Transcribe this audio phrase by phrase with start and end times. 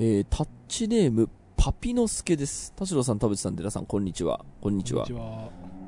[0.00, 2.72] えー、タッチネーム、パピノスケです。
[2.76, 4.44] 田代さん、田淵さん、寺さん、こんにちは。
[4.60, 5.08] こんにちは。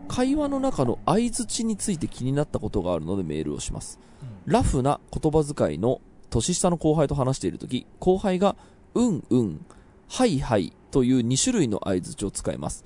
[0.09, 4.01] 会話の中の相づちについて気になったことがあるのでメールをします。
[4.21, 8.57] うんラフな言葉遣いの年下の後輩と話しているとき、後輩が、
[8.95, 9.65] うんうん、
[10.09, 12.85] はいはいという2種類の相づちを使います。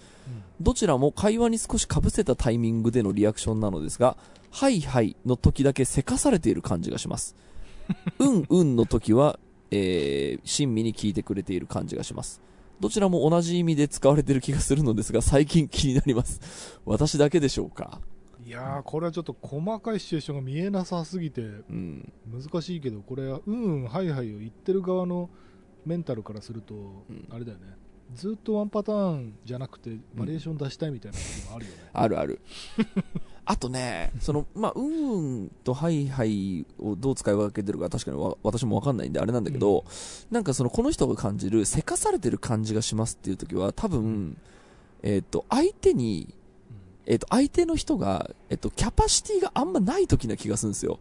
[0.61, 4.18] どちらも会話に少し被せたタイミングでのリアクションなのですが、
[4.50, 7.34] はいはいの時だけせかされている感じがします。
[8.20, 9.38] うんうんの時は、
[9.71, 12.41] えー、親身に聞いてくれている感じがします。
[12.81, 16.81] どちらも同じ意味で使われている気がするのですが、最近気になります。
[16.85, 18.00] 私だけでしょうか？
[18.45, 22.13] いやー、これはちょっと細かいシチュエーションが見えなさすぎてうん。
[22.31, 25.31] 難しいけど、これはうんうんはいはいを言ってる側の
[25.86, 27.64] メンタルからすると、んあれだよね。
[28.14, 31.77] ずっとワンパターンじゃなくて、バリエーション出したいみたいなこともあるよね。
[31.93, 32.41] あるある。
[33.47, 39.84] あとね、その、まあ、うんうんとはいはいをどう使い分けてるか確かにわ私もわかんないんであれなんだけど、
[40.30, 44.38] なんかその、この人が感じる、せかされてる感じがしますっていう時は、多分、
[45.02, 46.34] えっ、と、相手に、
[47.04, 50.98] えっ、と、相手の人が、えっ、と、キャパシティがあんまない時な気がするんですよ。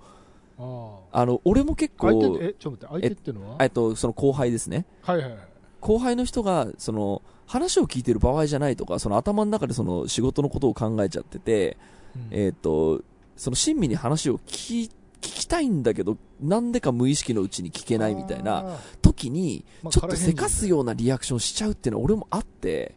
[0.59, 3.57] うん、あの、俺も結構、相手、え、ちょっと待って、相手っていうのは？
[3.61, 4.85] えっと、その後輩ですね。
[5.01, 5.39] はいはいはい。
[5.79, 11.77] 後輩の人が、その、話を聞いてる場合じゃないとか、その頭の中でその仕事のことを考えちゃってて、
[12.15, 12.27] うん。
[12.31, 13.01] えっ、と、
[13.35, 14.91] その親身に話を聞き、
[15.21, 22.95] 聞きたいんだけど、なんでか無意識のうちに聞けないみたいな時に、まあちょっとせかすようなリアクションしちゃうっていうのは俺もあって、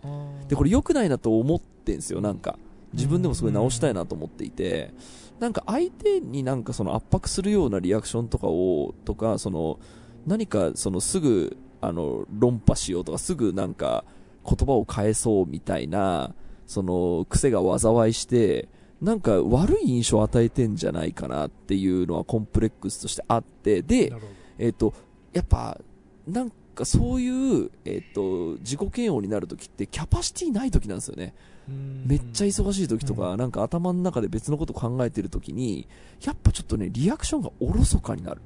[0.49, 2.59] で、これ良くないなと思ってんすよ、なんか。
[2.93, 4.93] 自分でもすごい直したいなと思っていて、
[5.39, 9.79] なんか相手になんかその圧迫するようなリアクションとかを、とか、その、
[10.27, 14.05] 何かそのすぐ、あの、論破しようとか、すぐなんか
[14.47, 16.35] 言葉を返そうみたいな、
[16.67, 18.69] その、癖が災いして、
[19.01, 24.13] なんか悪い印象を与えてんじゃないかなっていうのはコンプレックスとしてあって、で
[24.59, 24.95] えっ、と、
[25.33, 25.79] やっぱ、
[26.27, 31.35] なんかそういう、えっ、と、自己嫌悪になるときってキャパシティないときなんですよね。
[31.69, 35.89] めっちゃ忙しいときとか、うなんか頭の中で別のこと考えてるときに、
[36.25, 38.41] やっぱちょっとね、リアクションがおろそかになる。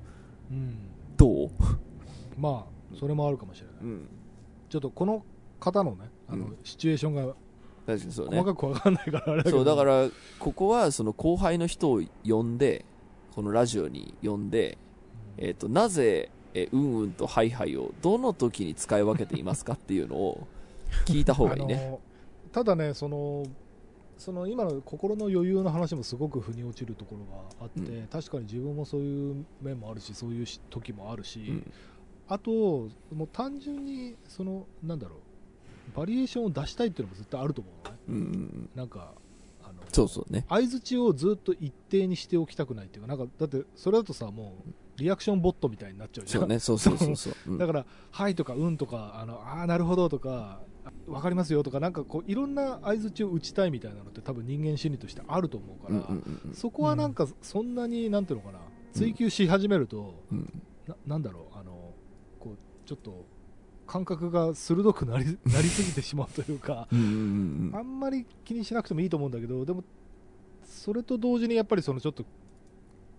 [0.50, 0.74] うん
[1.16, 1.50] どう？
[2.38, 3.94] まあ、それもあるかもしれない。
[3.94, 4.08] ん。
[4.68, 5.22] ちょっとこの
[5.60, 6.56] 方のね、あの、うん。
[6.64, 7.34] シチュエーションが
[7.86, 8.38] 確かにそうね。
[8.38, 8.54] 細。
[8.54, 12.84] かくわかんないからあれだけど、そう、だから、ここはその後輩の人を呼んで、
[13.34, 14.78] このラジオに呼んで、
[15.38, 20.46] えっ、と、なぜ、えーうんうんとはいはいをどの時に使い分けていますかっていうのを
[21.06, 21.98] 聞いた方がいいね。
[22.52, 23.44] ただねその
[24.18, 28.06] その今の心の余裕の話もすごく腑に落ちるところがあって、うん。
[28.08, 31.72] 確かに自分もそういう面もあるしそういうし時もあるし、うん。
[32.28, 32.50] あと
[33.14, 35.18] もう単純にそのなんだろう
[35.94, 38.70] バリエーションを出したいっていうのも絶対あると思うのねうんうんうん。
[38.74, 39.14] なんか
[39.62, 40.46] あのそうそうね。
[40.48, 47.34] 相づちをずっと一定にしておきたくないっていうかなんかだってそれだとさもうリアクションボットみたいになっちゃうじゃんそうね、そうそうそうそう。
[47.52, 50.60] うんだから、はいとか、うんとか、あのあーなるほどとか、
[51.06, 58.60] わかりますよとか、なんかこういろんな相づちを打ちたいみたいなのって、多分人間心理としてあると思うから、うんうんうんうんそこはなんか、そんなに、なんていうのかな、
[58.92, 61.94] 追求し始めると、うんななんだろう、あの
[62.38, 63.24] こうちょっと
[63.90, 69.82] 感覚が鋭くなり なりすぎてしまうというか、うんあんまり気にしなくてもいいと思うんだけど、でも、
[70.64, 72.24] それと同時にやっぱりそのちょっと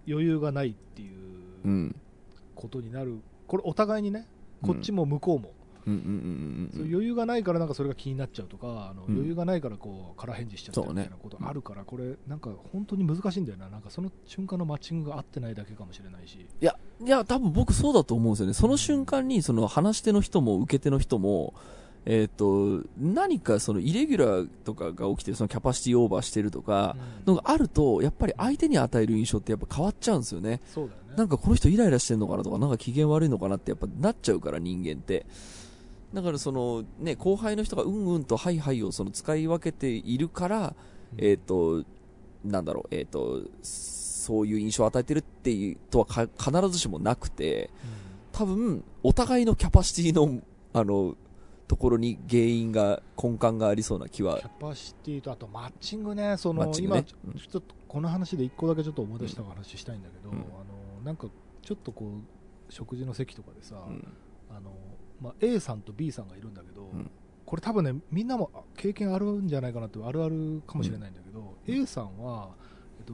[0.08, 1.18] 余裕がないっていう
[1.66, 1.96] うん。
[2.56, 4.28] ことになる、これ、お互いにね、
[4.62, 5.54] こっちも向こうも。
[5.88, 9.14] う余裕がないからなんかそれが気になっちゃうとかあの、うん。
[9.16, 13.68] 余裕がないからこう空返事しちゃったみたいなことあるから、これなんか本当に難しいんだよな。
[13.68, 16.40] なんかその瞬間のマッチングが合ってないだけかもしれないし。
[16.40, 18.54] いや、いや、多分僕そうだと思うんですよね。
[18.54, 21.54] その瞬間に、その話し手の人も受け手の人も、
[22.06, 26.96] えっ、と、何かそのイレギュラーとかが起きてる、そのキャパシティオーバーしてるとか、
[27.26, 30.62] のがあると、やっぱり相手に与える印象ってやっぱ変わっちゃうんですよね。
[30.74, 35.26] そうだよねなんかこの人イライラしてんのかなとか、なんか機嫌悪いのかなってやっぱなっちゃうから人間って。
[36.14, 40.76] だからそのね、後輩の人がうんうんとはいはいをその使い分けているから、
[41.18, 41.84] えっ、と、
[42.44, 43.42] なんだろう、えっ、と、
[44.22, 47.72] そういう印象を与えてるっていうとはか必ずしもなくて、
[48.32, 50.42] 多分、お互いのキャパシティの、
[50.74, 51.16] あの、
[51.68, 54.40] ところに原因が、根幹がありそうな気は。
[54.40, 56.38] キャパシティとあとマッチングね。
[56.38, 56.72] そのね。
[56.80, 60.38] 今ちょっとこの話で一個だけちょっと思い出した話したいんだけど、うん。
[60.38, 60.46] あの
[61.04, 61.28] なんか
[61.62, 62.06] ちょっとこ
[62.70, 64.08] う食事の席とかでさ、うん。
[64.50, 64.72] あの
[65.22, 67.10] まあ、A さんと B さんがいるんだけど、ん。
[67.46, 72.50] これ多分ねみんなも経験あるんじゃないかなってあるあるかもしれないんだけど、A さんは、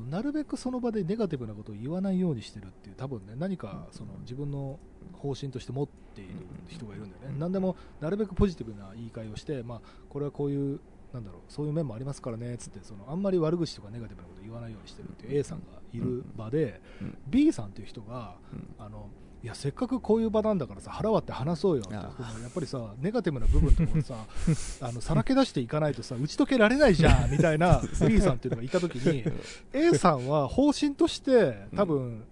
[0.05, 4.79] と、なるべくその場でネガティブなことを言わないようにしてるっていう多分ね何かその自分の
[5.13, 6.33] 方針として持っている
[6.67, 7.39] 人がいるんだよね、うん。
[7.39, 10.79] 何でもなるべくポジティブな言い換えをして、まあ、これはこういう
[11.13, 17.17] なんだろうそういう面もありますからねつってそのあんまり悪口とかネガティブなことを言わないようにしてるっていう A さんがいる場で、うん。
[17.27, 18.67] B さんっていう人がうん。
[18.77, 19.09] あの
[19.47, 24.15] いいやせっかくこういう場なんだからさ腹割って話そうよってやっぱりさネガティブな部分とかもさ
[24.85, 29.23] あのさらけ出していかないとさ打ち解けられないじゃん みたいな B さんっていうのがいた時に
[29.71, 32.25] A さんは方針として多分、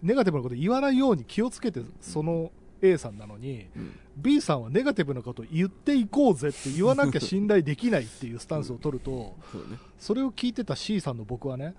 [0.00, 2.52] ネガティブなこと言わないように気をつけてその
[2.86, 9.76] A さんなのに、うん B さんはネガティブなことを言っていこうぜって言わなきゃ信頼できないっていうスタンスを取ると、そうね。
[9.98, 11.74] それを聞いてた C さんの僕はね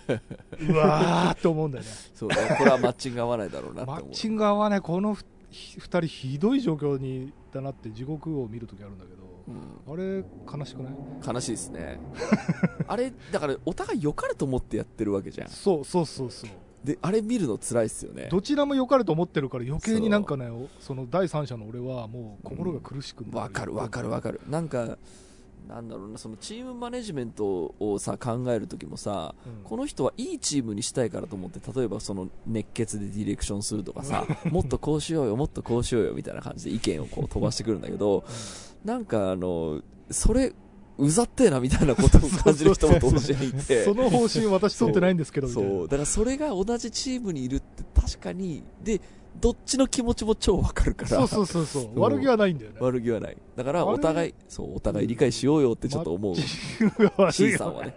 [0.66, 1.90] うわーって思うんだよね。
[2.14, 2.36] そうね。
[2.56, 4.04] これはマッチング合わないだろうなって思う。
[4.04, 5.22] マッチング合わねこの2
[5.78, 9.22] 人ひどい状況にだなって地獄を見るときあるんだけど
[9.86, 9.92] うん。
[9.92, 10.24] あれ
[10.58, 10.94] 悲しくない？
[11.34, 12.00] 悲しいですね。
[12.88, 15.48] あれだからお互い良かれと思ってやってるわけじゃん。
[15.50, 16.50] そうそうそうそう
[16.84, 18.28] であれ見るの辛いっすよね。
[18.30, 24.40] どちらも良かれと思ってるから余計になんかねおその第三者の俺はもう心が苦しくなわかるわかるわかる。
[24.48, 24.98] なんか
[25.66, 29.64] なんだろうなそのチームマネジメントをさ考える時もさうん。
[29.64, 38.24] この人はいいチームにしたいからと思って例えばその熱血でディレクションするとかさもっとこうしようよもっとこうしようよみたいな感じで意見をこう飛ばしてくるんだけど
[38.84, 39.80] なんかあの
[40.10, 40.52] それ
[40.96, 43.82] うざってえなみたいなことを感じる人も同時にいて。
[43.84, 45.88] その方針私取ってないんですけどそう。
[45.88, 48.62] だからそれが同じチームにいるって確かに。
[48.82, 49.00] で
[49.40, 51.08] どっちの気持ちも超わかるから。
[51.08, 52.00] そうそうそうそう。
[52.00, 52.76] 悪気はないんだよね。
[52.80, 53.36] 悪気はない。
[53.56, 56.36] だからお互いそうお互い理解しようよってちょっと思う。
[57.32, 57.94] C さんはね。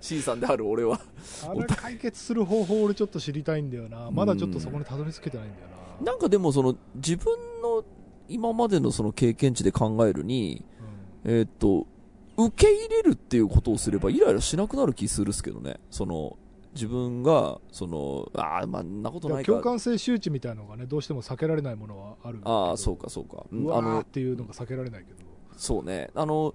[0.00, 1.00] C さんである俺は。
[1.48, 4.10] あれ解決する方法俺ちょっと知りたいんだよな。
[4.10, 5.68] まだちょっとそこにたどり着けてないんだよ
[6.00, 6.12] な。
[6.12, 7.84] なんかでもその自分の
[8.28, 10.64] 今までのその経験値で考えるに
[11.24, 11.86] えーっと
[12.46, 15.80] 受け入れるっていうことをすればイライラしなくなる気するっすけどね。
[15.90, 16.36] その
[16.74, 19.52] 自分がそのああまあんなことうんないか。
[19.52, 23.44] 共感性周知みたいなのがねどうしても避けられないものはあるああそうかそうか。
[23.50, 25.18] うんうわーっていうのが避けられないけど。
[25.56, 26.10] そうね。
[26.14, 26.54] あの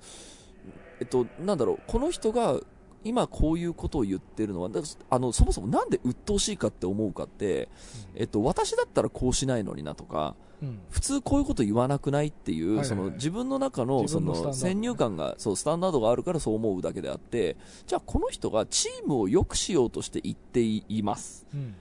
[1.00, 1.80] えっとなんだろう。
[1.86, 2.60] この人が
[3.04, 7.70] 今こういうことを言ってるのはだあのそもそもなんで鬱陶しいかって思うかって、
[8.16, 10.47] えっと、私だったらこうしないのになとかうん
[10.90, 21.46] 普通こういうこと言わなくないっていう、その自分の中のその先入観がそうスタンダードがあるからそう思うだけであってじゃあこの人がチームを良くしようとして言っています。
[21.54, 21.76] うん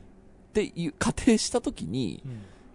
[0.56, 2.22] っていう仮定したときに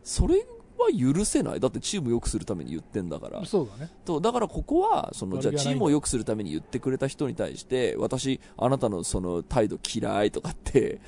[0.04, 0.46] それ
[0.78, 1.60] は許せない。
[1.60, 3.40] だってチームを良くするために言ってんだから。
[3.40, 3.92] うんそうだね。
[4.06, 11.02] とだからここはそのじゃチームを良くするために言ってくれた人に対して私あなたのその態度嫌いとかって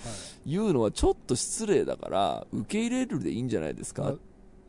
[0.47, 4.17] 言うのはちょっと失礼だから受け入れるでいいんじゃないですまあか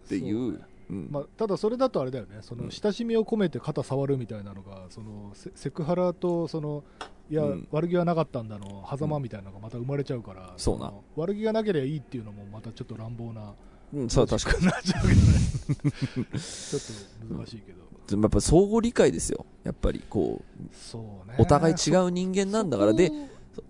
[0.04, 0.60] っていう。
[0.90, 1.08] うん。
[1.10, 2.38] まあ、ただそれだとあれだよね。
[2.42, 2.64] そうん。
[2.66, 6.84] の親しみを込めて肩触るみたいなのがそのセセクハラとその
[7.30, 7.68] いや、うん。
[7.70, 10.86] 悪気はなかったんだの狭間みたいなのがまた生まれちゃうから、そうな。
[10.86, 13.54] の悪気がなければいいっていうのもまたちょっと乱暴な
[13.92, 14.66] うん、そう確かに。
[14.66, 16.38] なっちゃうけどね。
[16.38, 19.46] ちょっと難しいけど、にやっぱ相互理解ですよ。
[19.62, 21.36] やっぱりこうね。
[21.38, 22.92] お互い違う人間なんだから。
[22.92, 23.10] で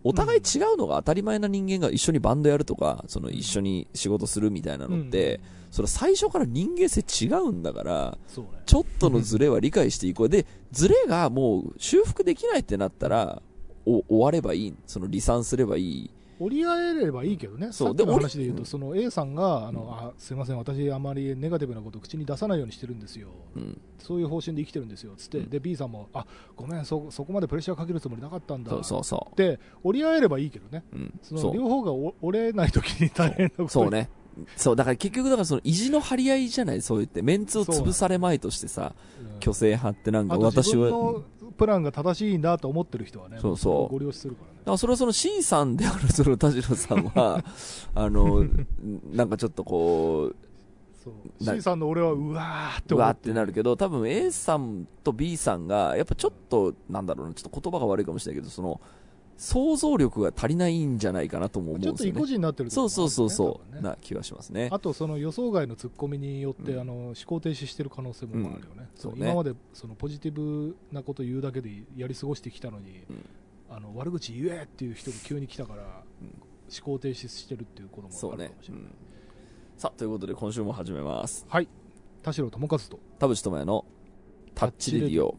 [0.03, 5.41] お互い違うのが当たり前な人間が一緒にバンドやるとかその一緒に仕事するみたいなのって、
[5.71, 8.45] それは最初から人間性違うんだからね。
[8.67, 10.29] ちょっとのズレは理解していこう。
[10.29, 13.43] でズレがもう修復できないってなったら
[13.87, 14.75] お終わればいい。
[14.87, 16.11] その離散すればいい
[16.41, 17.89] 折り合えればいいけどね、そう。
[17.89, 23.81] さっきので話で言うと、その A さんがあの、あすみません、私、あまりネガティブなことを口に出さないようにしてるんですよ、うん。
[23.99, 25.15] そういう方針で生きてるんですよ。
[25.17, 25.51] つって、うん。
[25.51, 26.27] で B さんも、あ
[26.57, 26.85] ごめん。
[26.85, 28.71] そ、そこまでプレッシャーかけるつもりなかったんだ。
[28.71, 34.09] そうそうそで折り合えればいいけどね、う、うん、その両方がお折れないときに大変なことそうね
[34.57, 36.83] そうだから結局だからその意地の張り合いじゃない？
[36.83, 37.23] そう言って。
[37.23, 41.23] メンツを潰されまいとしてさうん虚勢張ってなんか私は
[41.57, 43.93] プランが正しいんだと思ってる人はね、そうそう。
[43.93, 44.55] ご了承するからね。
[44.61, 47.45] だからそれはその C さんであるその田代さんは
[47.95, 48.45] あの
[49.13, 50.37] なんかちょっとこう
[51.45, 58.81] C さんの俺はうわーってうわってなるけど多分 A さんと B さんがやっぱちょっとなんだろうなちょっと言葉が悪いかもしれないけどその
[59.37, 63.89] 想像力が足りないんじゃないかなとも思うんちょっと意固ですよね地になってるとそうそうそうそもあるよね。
[63.89, 64.69] な気はしますね。
[64.73, 66.81] あとその予想外のツッコミによって、うん。
[66.81, 69.27] あの思考停止してる可能性もあるよね,、そうね。
[69.27, 73.29] 今までそのポジティブなこと言うだけでやり過ごしてきたのに、うん。
[73.71, 75.83] あの悪口言えっていう人が急に来たから、
[76.23, 78.95] うん思考停止してるっていうこともあるかもしれない、うん。
[79.77, 81.45] さあということで今週も始めます。
[81.49, 81.69] はい。
[82.23, 82.99] 田代智和と。
[83.19, 83.85] 田淵智也の
[84.55, 85.37] タッチレディオ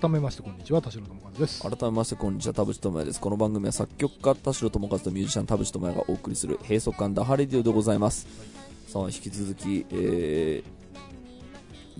[0.00, 1.62] 改めましてこんにちは田代智和です。
[1.62, 3.20] 改めましてこんにちは田淵智也です。
[3.20, 8.26] この番組は作曲家田代智和とミュージシャン田淵智也がお送りする閉塞感ダハレディオでございます。
[8.88, 10.84] さあ引き続き、えー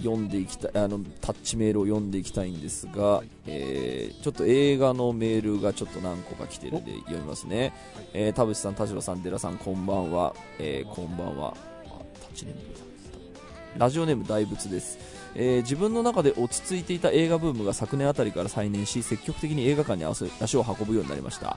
[0.02, 7.72] 読んでいきたいあのタッチメールを読んでいきたいんですが、はいえーちょっと映画のメールがちょっと何個か来てるんで読みますね、
[8.12, 11.54] えー田淵さん田代さん寺さんこんばんは、えーこんばんは。
[11.86, 12.60] あタッチネーム
[13.78, 14.98] ラジオネーム大仏です、
[15.34, 21.56] えー自分の中で落ち着いていた映画ブームが昨年あたりから再燃し積極的に映画館に足足を運ぶようになりました、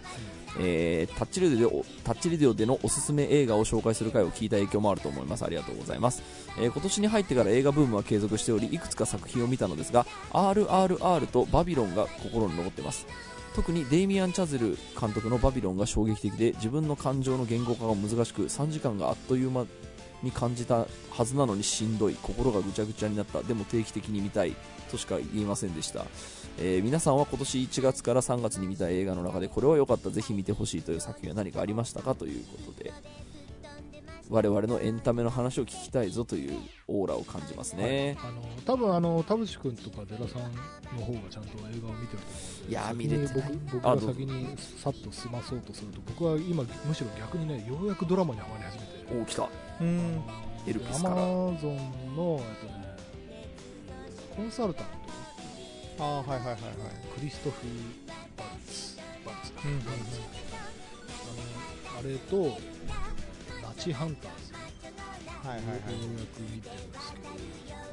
[0.60, 5.46] えータッチレディオタッチレディオでのおすすめ映画を紹介する回を聞いた影響もあると思います。
[5.46, 6.24] ありがとうございます、
[6.60, 13.08] えー今年に入ってから映画ブームは継続しておりいくつか作品を見たのですが RRR とバビロンが心に残っています。
[13.56, 19.66] 特にデイミアン・チャゼル監督のバビロンが衝撃的で自分の感情の言語化が難しく3時間があっという間
[20.24, 22.16] に感じたはずなのにしんどい。
[22.22, 23.42] 心がぐちゃぐちゃになった。
[23.44, 24.56] でも定期的に見たい。
[24.92, 26.06] としか言いませんでした、
[26.58, 30.10] えー皆さんは今年1月から3月に見た映画の中でこれは良かった。
[30.10, 32.94] ぜひ見てほしいという作品は何かありましたかということで。
[34.30, 36.60] 我々のエンタメの話を聞きたいぞという
[36.90, 40.52] オーラを感じますね、あの多分あの田淵君とか寺さん
[41.00, 43.52] の方がちゃんと映画を見てると思うんでいや見れてない。
[43.72, 49.18] 僕僕が先にさっと済まそうとすると僕は今むしろ逆にねようやくドラマにハマり始めて。
[49.18, 49.50] おお来た
[49.82, 50.22] うん。
[50.68, 52.98] エルピスからアマゾンの、えっとね、
[54.36, 54.86] コンサルタン
[55.98, 56.60] トああはいはいはいはい
[57.16, 57.58] クリストフ・
[58.38, 59.90] バルツバルツかうんうんうんあ
[61.94, 62.60] のあれと
[63.66, 64.54] ナチハンターズ
[65.48, 67.20] はいはいはようやく見てるんですけ
[67.72, 67.87] ど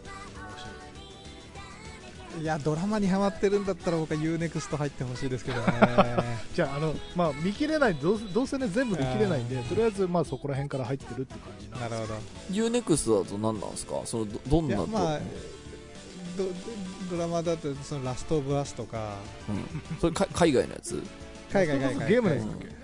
[2.40, 5.66] いやドラマにハマってるんだったら僕は UNEXT 入ってほしいですけどね。
[6.54, 11.90] じゃああの、まあ、見切れないどうせどうせね全部見切れないんでとりあえずまあそこら辺から入ってるっていう感じなんです。
[11.90, 12.20] なるほど。
[12.52, 14.00] UNEXT だと何なんですか？
[14.04, 15.20] そのどどんいなと、やまあ
[16.36, 16.44] ド
[17.16, 19.16] ドラマだとそのラストオブアスとか。
[19.48, 21.02] うん、それか海外のやつ？
[21.52, 22.74] 海外海外ゲームのやつだっけ？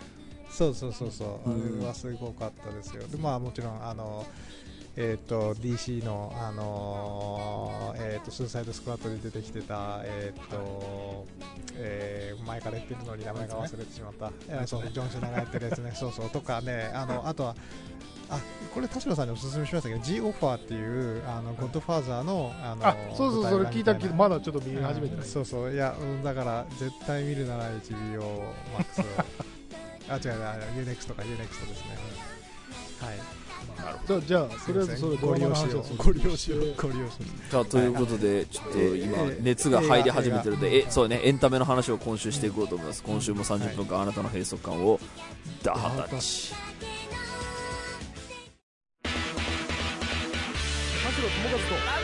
[0.50, 1.78] そうそうそうそう、うん。
[1.78, 3.02] あれはすごかったですよ。
[3.09, 4.26] でまあもちろんあの
[4.97, 11.27] えっ、と DC のあのえっ、とスーサイドスクワットで出てきてたえっ、と、
[11.77, 15.93] えー前から言ってるのに名前が忘れてしまった、 えーそうジョン・シュナがやってるやつね。
[15.97, 16.31] そうそう。
[16.31, 17.57] とかねあのあとは
[18.29, 18.39] あ
[18.73, 25.73] これ田代さんにおすすめしましたけど G オファーっていうあのゴッドファーザーのあのあそうそうそれ聞いたけどまだだちょっと見始めてない、そうそう。
[25.73, 28.21] いや、うん、だから絶対見るなら HBO
[28.77, 29.05] Max を。
[30.09, 31.97] あ違う違う UNEXT とか UNEXT ですね。
[33.01, 33.50] はい
[34.07, 43.03] じゃあじゃあとりあえずそれドご利用しようご利用しようご利用しよじゃあということで、ちょっと今えー、熱が入り始めてるので、えそうね、エンタメの話を今週していこうと思います。
[43.03, 44.99] 今週も30分間、あなたの閉塞感を、
[45.62, 46.53] ダハタッチ。
[46.53, 46.59] 田
[51.12, 52.00] 代友和と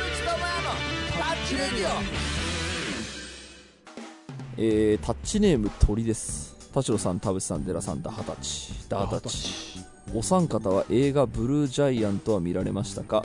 [4.58, 6.56] えー、タッチネーム鳥です。
[6.72, 8.72] 田代さん、田淵さん、寺さん、ダハタッチ。
[8.88, 9.65] ダハタッチ。
[10.16, 13.22] お三方は映画ブルージャイアントは見られましたか？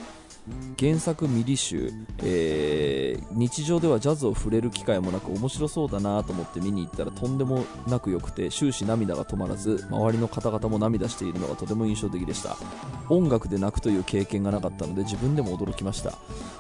[0.79, 1.91] 原作ミリ集、
[2.24, 12.57] えー日常ではジャズを触れる機会もなく面白そうだなと思って見に行ったらとんでもなく良くて終始涙が止まらず周りの方々も涙しているのがとても印象的でした。
[13.10, 16.17] 音楽で泣くという経験がなかったので自分でも驚きました。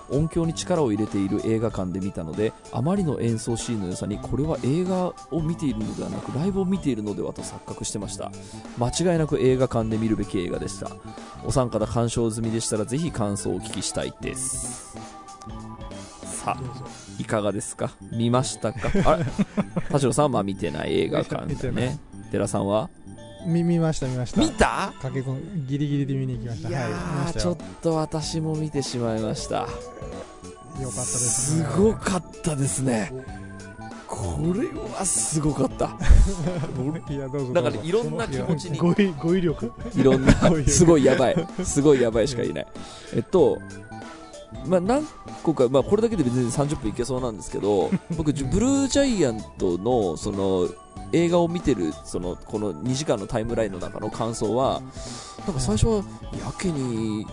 [0.09, 8.31] 音響に力を入れている映画館で見たのであまりの演奏シーンの良さにこれは映画を見ているのではなくライブを見ているのではと錯覚してました。
[8.77, 10.91] 間違いなく映画館で見るべき映画でした。
[11.45, 14.95] お三方鑑賞済みでしたらぜひ感想をお聞きしたいです。
[16.23, 16.61] さあ
[17.19, 17.91] いかがですか？
[18.11, 18.89] 見ましたか？
[19.05, 19.25] あれ？
[19.91, 21.75] 田代さんはまあ見てない映画館見てない。
[21.75, 21.99] だね
[22.31, 22.89] 寺さんは？
[23.45, 24.41] 見見ました見ました。
[24.41, 24.93] 見た？
[25.01, 26.69] 駆け込みギリギリで見に行きました。
[26.69, 29.55] いやはいちょっと私も見てしまいました。
[29.55, 29.69] よかっ
[30.79, 33.11] たですすねごかったですね
[34.11, 35.85] これはすごかった。
[37.09, 38.77] いやどうぞだからどうぞいろんな気持ちに。
[38.77, 39.71] 語彙語彙力？
[39.95, 40.33] いろんな
[40.67, 41.47] すごいやばい。
[41.63, 42.67] すごいやばいしかいない。
[43.15, 43.59] えっと
[44.67, 45.07] まあ何
[45.43, 50.67] 個か、まあ、これだけで別に30分いけそうなんですけど 僕ブルージャイアントのその
[51.13, 54.81] 映画を見てるそのこの2時間のタイムラインの中の感想は
[55.45, 57.25] なんか最初はやけに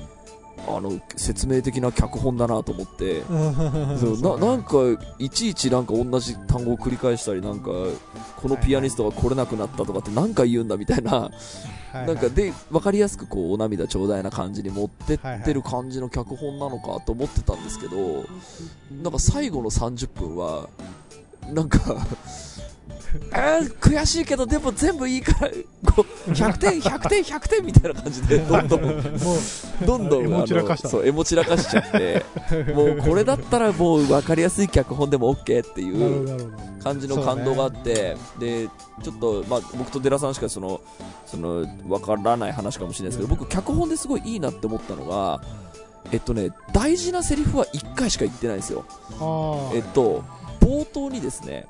[0.67, 3.23] あの説明的な脚本だなと思って。
[3.23, 4.77] そう ななんか
[5.19, 7.71] いちいちなんか同じ単語を繰り返したりなんか
[8.37, 11.31] このピアニストが来れなくなったとかって何回言うんだみたいな。
[11.93, 18.27] なんかで分かりやすくこうお涙ちょうだいな感じに持ってってる感じの脚本なのかと思ってたんですけど
[19.03, 20.69] なんか最後の30分は
[21.50, 22.07] なんか
[23.33, 25.50] えー、悔しいけどでも全部いいから
[25.93, 32.25] こう100点100点100点みたいな感じで どんどんもうどんどんエモ散らかそうエモ散らかしちゃって
[32.75, 36.52] もうこれだったらもう分かりやすい脚本でも OK っていう
[36.83, 38.69] 感じの感動があって、で
[39.02, 40.81] ちょっと、まあ、僕と寺さんしかその
[41.26, 45.40] その分からない話かもしれないですけど僕、脚本ですごいいいなって思ったのが、
[46.11, 48.85] えっとね、大事なセリフは1回しか言ってないんですよ。
[49.75, 50.25] えっと、
[50.61, 51.67] 冒頭にですね、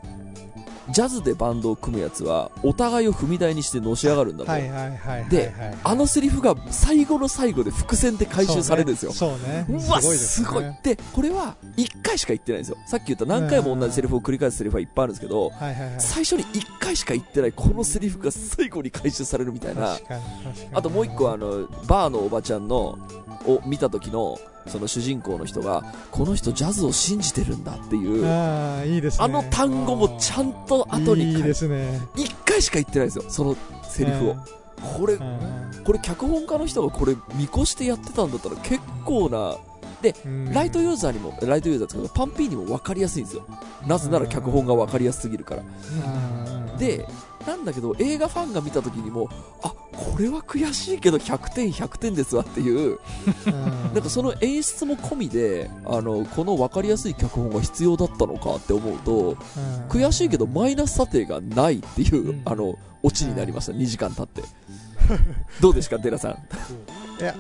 [0.91, 4.51] ジャズでバンドを組むやつは、お互いを踏み台にしてのし上がるんだと。
[4.51, 5.29] はいはいはいはい。
[5.29, 9.13] ではいあのセリフが最後の最後で伏線で回収されるんですよ。
[9.13, 9.67] そうね。
[9.69, 10.65] うそうねわ、すごい。
[10.83, 12.77] で、これは1回しか言ってないんですよ。
[12.87, 15.53] さっき言った何回も同じセリフを繰り返すセリフはいっぱいあるんですけど。
[15.99, 19.97] 最初に1回しか言ってないこのセリフが最後に回収されるみたいな。
[20.73, 22.99] あともう一個あの、バーのおばちゃんの、
[23.47, 29.25] を見た時の、その主人公の人が、この人ジャズを信じてるんだっていう、ああ、いいですね。
[29.25, 32.01] あの単語もちゃんと後にいいですね。
[32.17, 34.37] 1回しか言ってないんですよ、そのセリフを。
[34.97, 35.85] これう、ん。
[35.85, 43.45] これ脚本家の人がこれ見越してやってたんだったら結構な、うんライトユーザーにも、ライトユーザーですけど、パンピーにも分かりやすいんですよ。
[43.85, 45.63] なぜなら脚本が分かりやすすぎるから。
[45.63, 47.05] うんで、
[47.47, 49.29] なんだけど、映画ファンが見た時にも、
[49.63, 52.99] あ、これは悔しいけど100点100点ですわっていう、
[53.47, 53.53] うん。
[53.95, 59.37] なんかその演出も込みで、あの、この分かりやすい脚本が必要だったのかって思うと、うん。
[59.89, 62.43] 悔しいけどマイナス査定がないっていう、うん。
[62.45, 64.43] あの、オチになりました、2時間経って。
[65.61, 66.39] どうですか、デラさん？
[67.21, 67.35] いや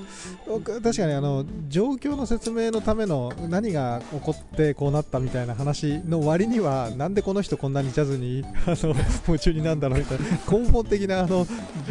[0.47, 8.95] 僕確かにあの状況の説明のための何が起こってこうなったみたいな話の割にはなんでこの人こんなにジャズに あの
[9.29, 11.47] 夢中になんだろうみたいな根本的なあの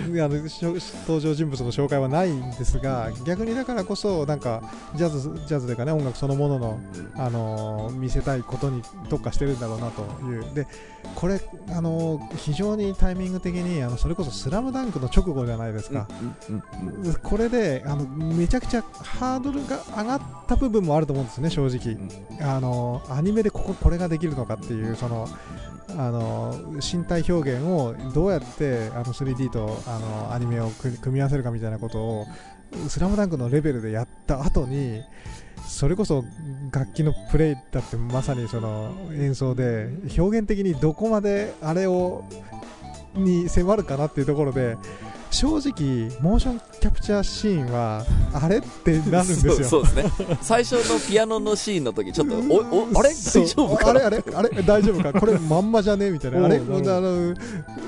[0.09, 4.61] 登場人物の紹介はないんですが逆にだからこそなんか
[4.95, 6.79] ジャズジャズというかね音楽そのものの
[7.15, 10.67] あの見せたいことに特化してるんだろうなというで
[11.15, 11.39] これ
[11.69, 16.07] あの非常にタイミング的にあのそれこそ「スラムダンクの直後じゃないですか。
[17.23, 21.97] これであのめちゃくちゃハードルが上がった部分もあると思うんですね、正直、
[22.41, 25.27] あのアニメでこここれができるのかっていうその
[25.89, 32.25] あの身体表現をどうやってあの 3D とあのアニメを組組み合わせるかみたいなことを
[32.89, 35.01] 「スラムダンクのレベルでやった後に
[35.65, 36.23] それこそ
[36.71, 42.23] 楽器のプレイだってまさにその演奏で表現的にどこまであれを
[43.15, 44.77] に迫るかなっていうところで
[45.29, 49.63] 正直モーションキャプチャーシーンはあれってなるんですよ。
[49.63, 50.03] そうですね。
[50.41, 52.39] 最初のピアノのシーンの時、ちょっと、お、
[52.93, 53.09] お、あれ？
[53.13, 53.89] 大丈夫かな？
[53.89, 54.23] あれあれ？
[54.35, 54.49] あれ？
[54.63, 55.19] 大丈夫か？
[55.19, 56.11] これまんまじゃね？
[56.11, 56.45] みたいな。
[56.45, 56.57] あれ？
[56.57, 57.35] あの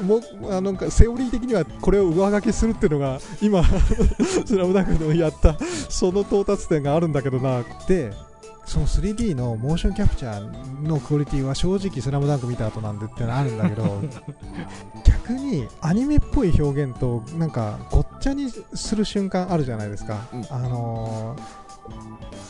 [0.03, 3.63] もうあのセオリー的にはこれを上書きするっていうのが今
[4.45, 5.57] スラムダンクのやった
[5.89, 7.63] その到達点があるんだけどな。
[7.87, 8.11] で
[8.69, 14.03] その 3D のモーションキャプチャーのクオリティは正直スラムダンク見た後なんでってのあるんだけど
[15.03, 20.45] 逆にアニメっぽい表現となんかごっちゃにする瞬間あるじゃないですか、うん。
[20.51, 21.69] あのー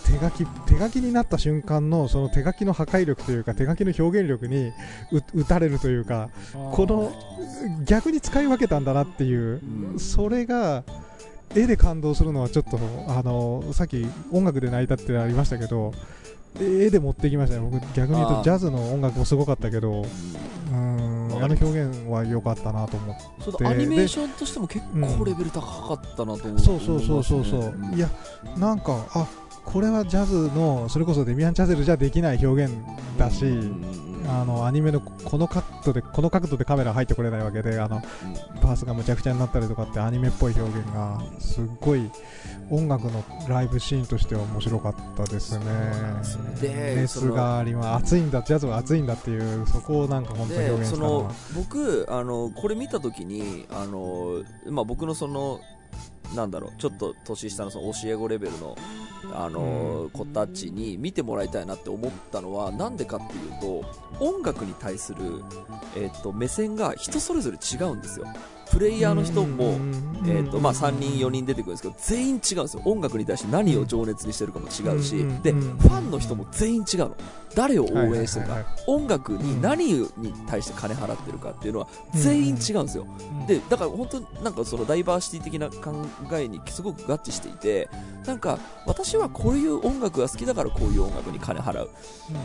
[0.05, 4.73] 手書き手書きになった瞬間のその手書きの破壊力というか手書きの表現力に
[5.11, 6.29] う打たれるというか
[6.73, 7.13] この
[7.85, 9.61] 逆に使い分けたんだなっていう
[9.93, 9.99] うん。
[9.99, 10.83] それが
[11.55, 15.93] 絵で感動するのはちょっとあのさっき音楽で泣いたってありましたけど
[16.59, 17.79] 絵で持ってきましたね僕。
[17.93, 23.15] 逆に言うとジャズの音楽もすごかったけどうーんあの表現は良かったなと思っ
[23.57, 23.65] て。
[23.65, 26.59] アニメーションとしても結構レベル高かったなと思う。
[26.59, 28.09] そうそうそうそうそう、思いや
[28.57, 29.27] なんかあ
[29.65, 32.73] これはジャズのそれこそデミアン・チャゼルじゃできない表現
[33.17, 38.01] だし、うんあのアニメのこのカットでこの角度でカメラ入ってこれないわけであの
[38.61, 42.09] パースがむちゃくちゃになったりとかってアニメっぽい表現がすっごい
[42.69, 45.65] 音楽のライブシーンとしては面白かったですね。
[46.61, 48.03] で熱があります。
[48.03, 51.65] 熱いんだジャズは熱いんだっていうそこをなんか本当に表でその現したのは。
[51.65, 55.59] 僕あのこれ見た時にあの、まあ、僕のその
[56.35, 58.77] なんだろうちょっと年下のその教え子レベルの
[59.33, 63.83] あの、子たちに見てもらいたいなって思ったのはなんでかっていう
[64.19, 65.43] と音楽に対する、
[65.95, 68.25] えっと目線が人それぞれ違うんですよ。
[68.71, 69.77] プレイヤーの人も、
[70.25, 77.15] えーとまあ、3人、4人出てくるんですけど全員違うんですよ、音楽に対して何を情熱にしてるかも違うし、うんでうんファンの人も全員違うの、
[77.55, 80.07] 誰を応援してるか、音楽に何に
[80.47, 83.05] 対して金払ってるかっていうのは全員違うんですよ、
[83.47, 85.93] でだから本当になんかそのダイバーシティ的な考
[86.33, 87.89] えにすごく合致していて、
[88.25, 91.89] なんか私はこういう音楽が好きだからこういう音楽に金払う、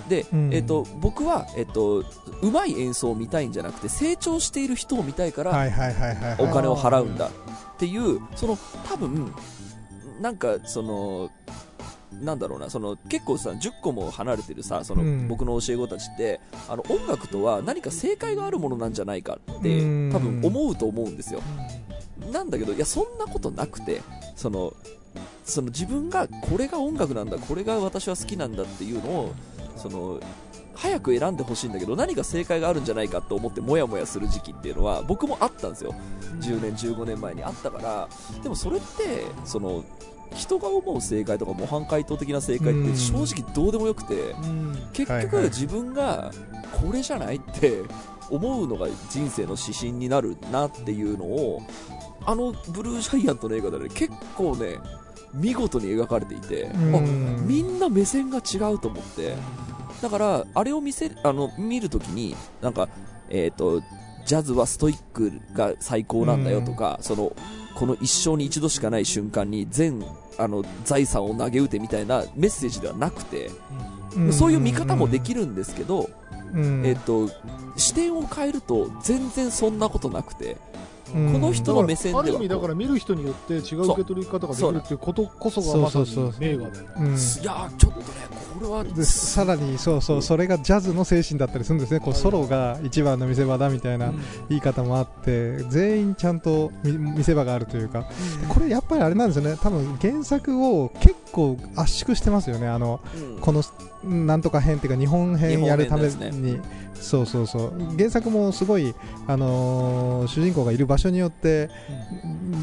[0.08, 0.54] で、うん。
[0.54, 2.04] えっと僕は、えっと
[2.42, 5.50] 上手い演奏を見たいんじゃなくて成長している人を見たいから、
[6.38, 7.30] お金を払うんだ
[7.74, 8.58] っていう、その
[8.88, 9.34] 多分
[10.20, 11.30] なんかその
[12.22, 15.28] なんだろうなその結構さ10個も離れてるさその、うん。
[15.28, 20.12] 僕の教え子たちってあの音楽とは何か正解があるものなんじゃないかってうん。
[20.12, 21.40] 多分思うと思うんですよ。
[22.32, 24.00] なんだけどいやそんなことなくて
[24.36, 24.74] その
[25.44, 29.34] その自分がこれが音楽なんだこれが私は好きなんだっていうのを
[29.76, 30.20] その
[30.76, 35.94] 早く選んでほしいんだけど何か正解があるんじゃないかと思ってモヤモヤする時期っていうのは僕もあったんですよ。
[36.40, 38.08] 10年15年前にあったから。
[38.42, 39.84] でもそれってその
[40.34, 44.88] 人が思う正解とか模範解答的な正解って正直どうでもよくて、うん。
[44.92, 46.32] 結局自分が
[46.72, 47.82] これじゃないって
[48.30, 51.62] 思うのが人生の指針になるなっていうのを
[52.26, 54.78] あのブルージャイアントの映画でね結構ね
[55.32, 57.46] 見事に描かれていて、あうん。
[57.46, 59.34] みんな目線が違うと思って
[60.04, 62.90] だからあれを見せあの見るときになんか
[63.30, 63.80] えっ、と
[64.26, 67.34] ジャズはストイックが最高なんだよとか、その
[67.74, 70.04] この一生に一度しかない瞬間に全
[70.36, 73.50] あの財産を投げ打てみたいなメッセージではなくて、
[74.30, 76.10] そういう見方もできるんですけど、
[76.52, 76.82] うん。
[76.84, 77.30] えっと
[77.78, 80.73] 視点を変えると全然そんなことなくて、うん
[81.14, 82.24] この人の目線では。
[82.24, 87.02] ある意味だから見る人によって違う受け取り方ができるっていうことこそがまさにそうそうそう名画だよねう。
[87.02, 88.04] んいやーちょっとね
[88.58, 88.84] これは。
[88.84, 92.00] でさらにそうそうそれがジャズの精神だったりするんですね。
[92.00, 94.12] こうソロが一番の見せ場だみたいな
[94.48, 98.06] 言い方もあって全員ちゃんと見見せ場があるというか。
[98.48, 99.56] これやっぱりあれなんですよね。
[99.62, 102.66] 多分原作を結構圧縮してますよね。
[102.66, 103.40] あのうん。
[103.40, 103.62] この
[104.04, 106.60] なんとか編っていうか日本編やるために、
[107.04, 107.96] そうそうそう。
[107.98, 108.94] 原作もすごい、
[109.26, 111.68] あのー主人公がいる場所によって、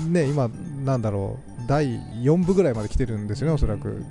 [0.09, 0.49] ね、今、
[0.83, 4.03] なんだろう第4部ぐらいまで来てるんですよね、おそらく。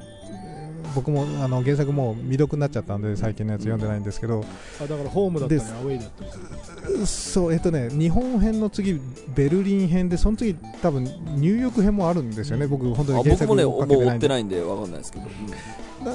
[0.95, 4.45] 僕もあの原作もう未読になっちゃったんで最近のやつ読んでないんですけど、
[4.81, 6.11] あだからホームだったアウェイだっ
[7.01, 9.01] たそうえっとね日本編の次
[9.35, 14.17] ベルリン編でその次多分ニューヨーク編もあるんですよね、僕本当あに原作僕もねもう追っかけてないんで。
[14.17, 15.25] 追ってないんでわかんないですけど、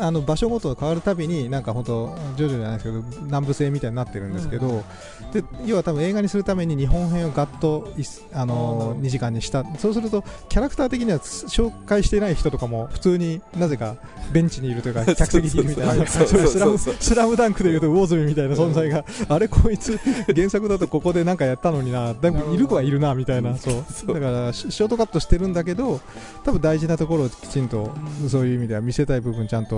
[0.02, 4.84] あの場所ごと変わるたびになんか本当徐々じゃないですけど南部製みたいになってるんですけど、
[5.32, 8.46] で要は多分映画にするために日本編をガッといすああー。
[8.46, 9.64] なるほどの2時間にした。
[9.78, 13.96] そうするとキャラクター的には紹介していない人とかも普通になぜか
[14.32, 20.00] ベンチにいるというか 客席にいるみたいなスラムダンクでいうと魚住みたいな存在があれこいつ
[20.34, 22.14] 原作だとここでなんかやったのにな。
[22.14, 24.14] だいぶいる子はいるなみたいなそう。
[24.14, 26.00] だからシショートカットしてるんだけど
[26.44, 27.92] 多分大事なところをきちんと
[28.30, 29.75] そういう意味では見せたい部分ちゃんと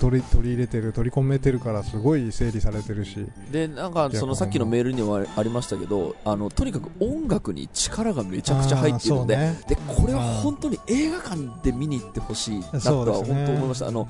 [0.00, 3.26] 取り取り入れてる取り込めてるからすごい整理されてるし。
[3.50, 9.60] でなんかそのさっきのメールにもありましたけどあのとにかく音楽に力がめちゃくちゃ入っているので、ね。
[9.68, 14.08] でこれは本当に映画館で見に行ってほしいなとは本当ね思いました、あの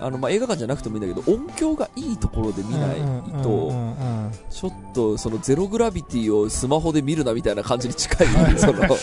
[0.00, 8.26] あのまあ映画館じゃなくてもいいんだけど音響がいいところで見ないとうんうんうんうんちょっとそのゼログラビティをスマホで見るなみたいな感じに近い
[8.58, 8.98] その感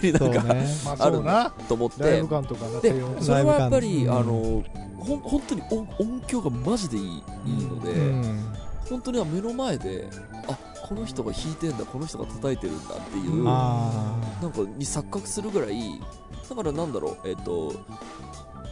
[0.00, 0.66] じになんか、ね。
[0.84, 2.04] まああるなと思って。
[2.04, 2.22] で
[3.20, 4.18] それはやっぱり、ライブ感。
[4.18, 4.64] あの
[4.98, 8.56] ほん本当に音音響がマジでいいいいので、うん。
[8.88, 10.08] 本当に目の前で
[10.48, 10.56] あ
[10.86, 16.00] この人が弾いてんだこの人が叩いてるんだっていうあなんかに錯覚するぐらい
[16.48, 17.72] だからなんだろうえっ、と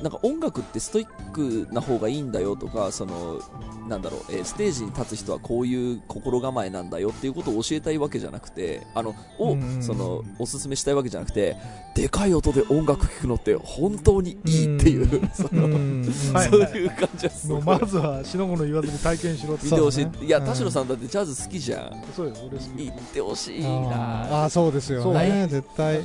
[0.03, 3.41] なんか音楽ってストイックな方がいいんだよとかその
[3.89, 11.57] なんだろう、えーステージに立つ人はこういう心構えなんだよっていうことを教えたいわけじゃなくてあのを、うんそのおすすめしたいわけじゃなくて
[11.95, 20.13] でかい音で音楽聴くのって本当にいいっていう、 そそういう感じはすまずはしのごの言わずに体験しろって見てほしい、ね。
[20.23, 20.45] いやうん。
[20.45, 22.05] 田代さんだってジャズ好きじゃん。
[22.17, 22.87] そうよ俺好き。
[22.87, 24.45] 行ってほしいな。
[24.45, 25.47] あーそうですよね。
[25.49, 26.01] 絶対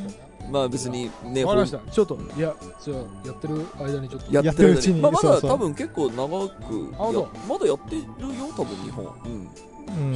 [0.51, 1.91] まあ別にねわかりました。
[1.91, 4.31] ちょっといやじゃあやってる間にちょっと。
[4.33, 5.41] やってるうちにまあ、まそうそう。
[5.41, 7.13] だ多分結構長くあそう。
[7.21, 8.05] やまだやってるよ
[8.55, 9.05] 多分日本。
[9.25, 9.31] うん。
[9.87, 9.91] う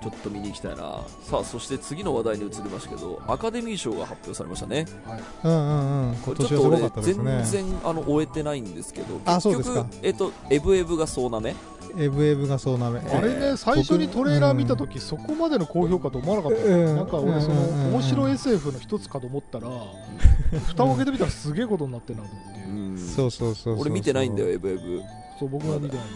[0.00, 1.00] ちょっと見に行きたいな。
[1.22, 4.86] さあそして次の話題に移りましたけどアカデミー賞が発表されましたね。
[5.04, 5.20] はい。
[5.44, 6.16] うんうんうん。
[6.22, 9.88] ちょっと俺かったです全ね然あの終えてないんですけどあそう結ですか。
[9.90, 11.54] 局えっとエブエブがそうなめ
[11.96, 16.96] エブエブがそうなめあれね最初にトレーラー見た時そこまでの高評価と思わなかったうん。
[16.96, 17.54] なんか俺その
[17.90, 19.68] 面白い SF の一つかと思ったら
[20.68, 23.00] 蓋を開けてみたらすげえことになってるなと思って。
[23.00, 25.02] そうそうそう俺見てないんだよエブエブ。
[25.38, 26.06] そう僕は見てない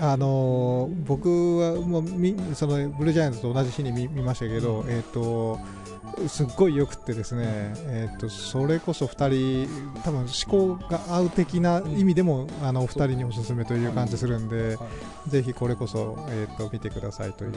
[0.00, 5.58] あのー僕はもうみそのブルージャイアンツと同じ日に見見ましたけど、えっ、と
[6.26, 7.44] すっごいよくってですね、
[7.86, 10.28] えっ、とそれこそ2人多分思
[10.78, 14.86] 考が合う的な意味でも、あのお二人におすすめという感じするんで、は
[15.28, 17.52] ぜひこれこそ、えー、と見てくださいという。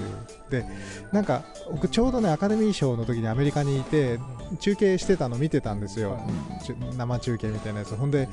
[0.49, 0.65] で
[1.11, 4.19] なんか僕ちょうどねアカデミー賞の時にアメリカにいて
[4.59, 6.19] 中継してたの見てたんですよ、
[6.97, 7.95] 生中継みたいなやつ。
[7.95, 8.29] ほんで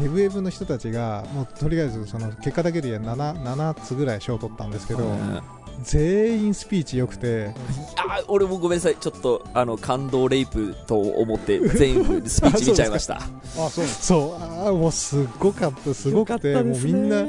[0.00, 5.40] エブエブの人たちがもうとりあえずその結果だけで言えば 7, 7つぐらい賞取ったんですけど、うん
[5.82, 7.54] 全員スピーチ良くて
[7.96, 8.96] あ俺もごめんなさい。
[8.96, 13.16] ちょっとあの感動レイプと思って全部スピーチ見ちゃいました。
[13.56, 14.42] あそうそう。
[14.42, 17.24] あーもうすっごかったすごくてもうみんな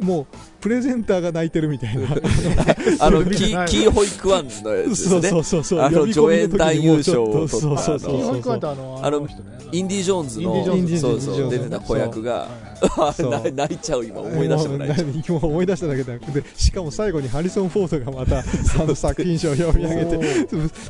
[0.00, 0.26] もう
[0.60, 2.08] プレゼンターが泣いてるみたいな。
[2.98, 5.28] あの キーキーホイックワンのやつですね。
[5.28, 8.74] そうそうそうあの助演男優賞を取ったそうそうそうキー・ホイ・クワンってあ
[9.10, 9.28] の
[9.70, 12.48] インディ・ジョーンズの出てた子役がはい
[13.54, 14.88] 泣いちゃう今思い出したくない。
[14.88, 20.20] もう今思い出しただけででしかも最後にハリソン・フォードがまたあの作品賞を読み上げて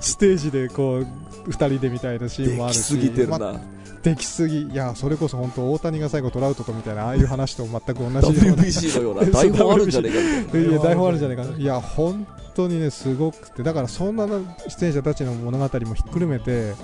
[0.00, 3.60] ステージでこう2人でみたいなシーンもあるしできすぎてるな、ま
[4.02, 9.30] できすぎいやそれこそ本当大谷が最後トラウトとみたいなああいう話と全く同じ WBC のような。
[9.30, 13.62] 台本あるんじゃねえかいや台本あるんじゃないかないや本当にねすごくて。
[13.62, 14.26] だからそんな
[14.68, 16.74] 出演者たちの物語もひっくるめて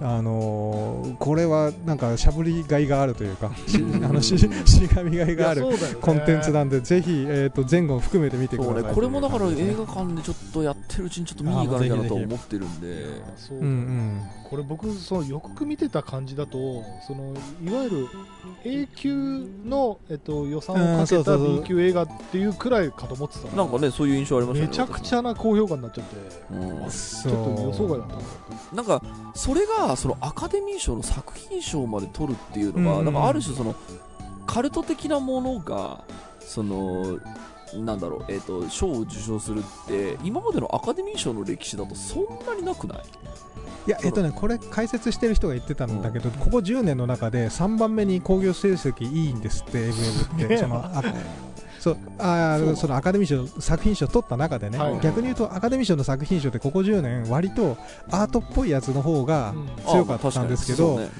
[0.00, 4.48] あのーこれはなんかしゃぶりがいがあるというか しあのしし
[4.88, 5.64] がみがいがある
[6.00, 8.82] コンテンツなんでぜひ、えー、と前後を含めて見てください。
[8.84, 13.06] ね、これもだから映画館でちょっとやってるうちにちょっと見に行かなきゃなとは思ってるんで、
[13.36, 14.22] そううんうん。
[14.44, 18.08] これ僕その予告見てた感じだとそのいわゆる
[18.64, 24.68] A 級の、えっと、予算をかけた B 級映画っていうくらいかと思ってたらなんかね、そういう印象ありましたね。
[24.70, 26.16] めちゃくちゃな高評価になっちゃって。
[26.54, 26.90] うん。
[26.90, 28.16] そちょっと予想外だった。
[28.16, 28.22] な
[28.78, 29.02] なんか、
[29.34, 33.74] それが、そのアカデミー賞の作品賞まで取るっていうのが、うんなんかある種その、
[34.46, 36.04] カルト的なものが、
[36.40, 37.18] その、
[37.74, 43.02] なんだろう、えっ、と、賞を受賞するって、今までのアカデミー賞の歴史だとそんなになくない？
[43.86, 51.02] いやえっとねこれ解説してる人が言ってたんだけど、ここ10年の中で3番目に興行成績いいんですって、MM って、 そのあ
[51.94, 52.76] そうあーそう。
[52.76, 55.00] そのアカデミー賞作品賞取った中でね、はい。
[55.00, 57.76] 逆に言うとアカデミー賞の作品賞ってここ10年割と
[58.10, 59.68] アートっぽいやつの方がうん。
[59.86, 61.10] 強かったんですけど、うね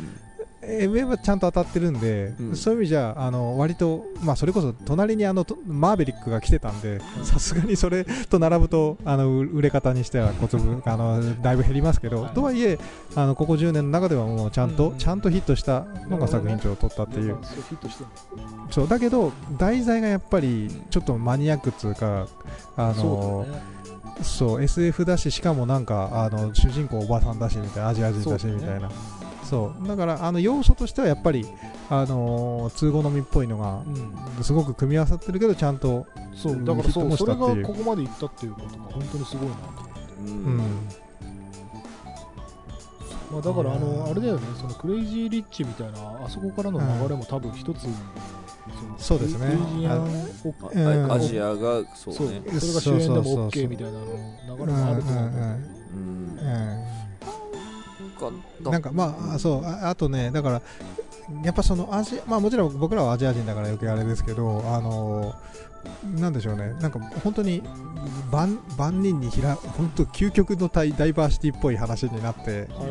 [0.62, 2.56] MM はちゃんと当たってるんで、うん。
[2.56, 12.32] そういう意味じゃあの割と、まあ、それこそ隣にあのとマーベリックが来てたんでさすがにそれと並ぶとあのう売れ方にしては小粒 あのだいぶ減りますけど、はい。
[12.32, 12.78] とはいえ
[13.14, 14.98] あのここ10年の中ではもうちゃんと、うん。
[14.98, 17.36] ちゃんとヒットしたのが作品賞を取ったっていう。
[17.42, 18.10] そうヒットしてる
[18.70, 22.26] そうだけど題材がやっぱりちょっとマニアックっつうか
[22.76, 23.62] あそのうだね。
[24.22, 28.90] そう SF だししかもなんかあの主人公おばさんだしみたいなアジア人だしみたいな
[29.48, 29.88] そう。
[29.88, 31.46] だからあの要素としてはやっぱり
[31.90, 34.44] あのー通好みっぽいのがうん。
[34.44, 36.64] すごく組み合わさってるけどちゃんとそう。
[36.64, 37.16] だからそう。
[37.16, 39.62] それがここまでいったっていうことが本当にすごいなと
[40.20, 40.88] ううんん
[43.30, 44.40] まあ、だからあうんのあれだよね。
[44.58, 47.86] そのクレイジー・リッチみたいなあそこからの流れも多分一つ、
[48.96, 49.48] そうですね。
[51.10, 52.28] アジアが、そうそう。
[52.30, 52.40] ね。
[52.58, 54.06] それが主演でも OK みたいなの
[54.56, 56.48] 流れもあると思うんだけど、
[58.18, 58.30] か
[58.62, 60.62] だなんかまああそうああとねだから
[61.44, 65.34] やっぱそのアジまあもちろん僕らはアジア人だから余計あれですけどあの
[66.16, 66.74] なんでしょうね。
[66.80, 67.62] なんか本当に
[68.30, 72.86] 万万人にひら本当究極のダイダイバーシティっぽい話になっては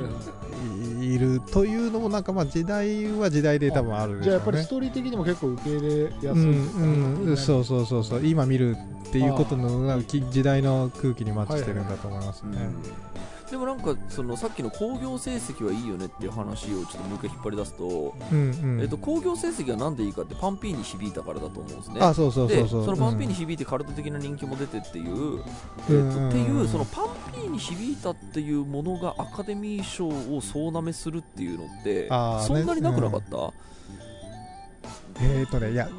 [1.01, 4.29] いるというのもなんかまあ時代は時代で多分あるでしょうね。
[4.29, 4.69] じゃあやっぱりス。
[4.69, 12.57] トーリー的にも結構受け入れやすい、うんうん、そうそうそうそう今見るっていうことの時代の空気にマッチしてるんだと思いますね。
[13.49, 18.81] でもなんかそのさっきの興行成績はいいよねっていう話をちょっともう一回引っ張り出すと、うんうん。
[18.81, 21.99] えっと興行成績がなんでいいかってパンピーに響いたからだと思うんですね。
[22.01, 22.81] あそうそうそうそう。
[22.81, 25.43] でそのパンピーに響いてカルト的な人気も出てっていう、うん
[25.89, 26.09] えうん。
[26.09, 32.09] っとっていうそのパンピーに響いたっていうものがアカデミー賞を総なめするっていうのって
[32.45, 33.53] そんなになくなかった、
[35.19, 35.89] えーとね、いや、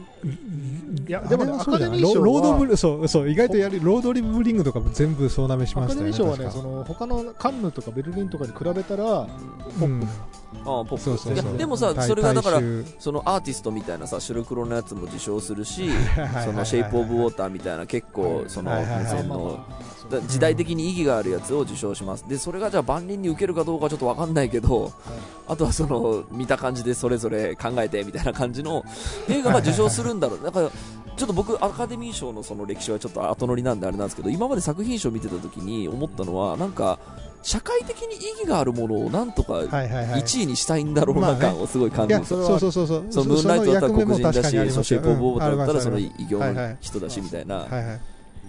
[1.06, 6.12] いやでもねアカデミー賞はロロードブルそうそう意外とやるロードリブリングとかも全部総なめしアカましたよね。
[6.12, 10.02] デミー賞はねその他のカンヌとかベルリンとかに比べたらポップ、うん。
[10.02, 10.06] あ
[10.64, 10.98] あポップ。
[10.98, 11.46] そうそうそう。
[11.50, 12.60] いやでもさ大それがだから
[12.98, 15.90] そのアーティストみたいなさ白黒のやつも受賞するし
[16.44, 19.66] そのシェイプオブウォーターみたいな結構そのはいはいはい無線の
[20.26, 24.92] 時代的に意義があるやつを受賞しますでそれがじゃあ万人に受けるかどうかちょっと分かんないけど
[25.46, 28.84] あとはその見た感じでそれぞれ考えてみたいな感じの
[29.28, 30.70] 映画が受賞するんだろうだから
[31.16, 36.98] ちょっと僕アカデミー賞のその歴史はちょっと後乗りなんであれなんですけど今まで作品賞見てた時に思ったのはなんか
[37.42, 40.20] 社会的に意義があるものをなんとかはいはいはい。
[40.20, 43.06] 1位にしたいんだろうな感をすごい感じるんですよそうそうそうそう。
[43.10, 47.66] そのムーンライトだったら黒人だし、その役目も確かにありそますよのシェイプオブウォーだったらそのうん異形はいはいの人だしみたいな。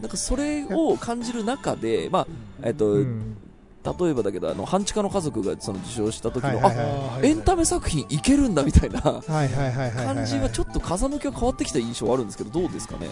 [0.02, 2.28] なんかそれを感じる中で、まあ
[2.64, 3.38] えっとうん。
[3.82, 9.02] 例えばだけどあの半地下の家族がその受賞した時の、あエンタメ作品いけるんだみたいな。
[9.02, 13.10] 感じはちょっと風向きが変わってきた印象はあるんですけどどうですかね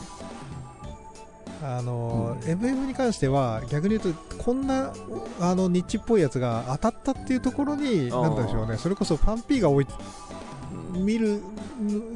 [1.63, 4.93] あの、MM に関しては逆に言うとこんな
[5.39, 8.21] あのニッチっぽいやつが当たったっていうところにあー。
[8.21, 8.77] なんでしょうね。
[8.77, 9.87] それこそパンピーが多い
[10.93, 11.41] 見る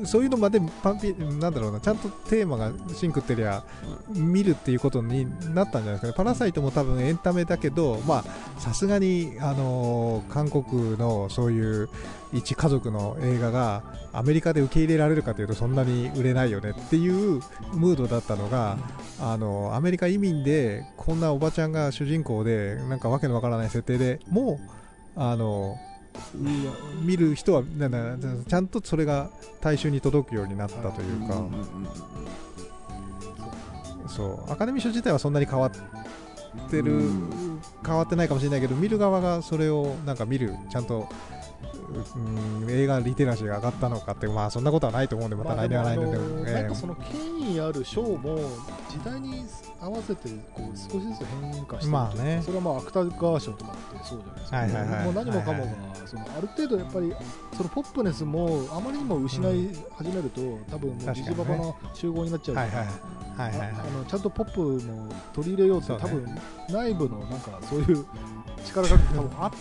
[0.06, 3.64] そういうのまでパンピなんだろうなちゃんとテーマがシンクってりゃ
[4.10, 6.14] 見るっていうことになったんじゃないですかね。
[6.16, 11.90] パラサイトも多分エンタメだけどまあさすがにあのー韓国のそういう
[12.34, 17.42] 一家族の映画がアメリカで受け入れられるかというとそんなに売れないよねっていう
[17.74, 18.78] ムードだったのが、
[19.20, 24.60] あのアメリカ移民でこんなおばちゃんが主人公でなんかわけのわからない設定でも
[25.16, 25.91] うあのに
[27.02, 31.44] 見る人はなんだちゃんとそれが大衆に届くようになったというか、
[34.08, 34.52] そう。
[34.52, 37.62] アカデミー賞自体はそんなに変わってる、うん。
[37.86, 41.08] 変わってないかもしれないけど見る側がそれをなんか見るちゃんと、
[42.16, 48.38] うん、映画リテラシーが上がったのかってまあそんなことはないと思うんでまた来年は来年でも、ええなんかその権威ある賞も
[48.90, 49.46] 時代に
[49.80, 52.42] 合わせてこう少しずつ変化してるまあね。
[52.44, 55.06] それはまあ芥川賞とかってそうじゃないですか、はいはいはい。
[55.06, 57.14] もう何もかもが、はいそのある程度やっぱり
[57.56, 62.70] そのポップネスもあまりにも失い始めると、多分もうジジババの集合になっちゃうから、
[64.06, 68.06] ちゃんとポップも取り入れようって、そうね多分内部のなんかそういう
[68.66, 69.52] 力が多分あっ